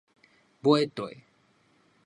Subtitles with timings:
[0.63, 1.21] 尾綴